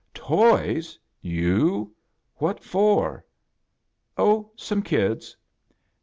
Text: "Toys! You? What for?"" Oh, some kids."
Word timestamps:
"Toys! 0.15 0.97
You? 1.21 1.93
What 2.37 2.63
for?"" 2.63 3.23
Oh, 4.17 4.51
some 4.55 4.81
kids." 4.81 5.37